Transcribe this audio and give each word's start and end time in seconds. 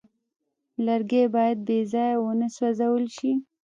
لرګی 0.85 1.23
باید 1.35 1.57
بېځایه 1.67 2.17
ونه 2.23 2.47
سوځول 2.55 3.05
شي. 3.17 3.31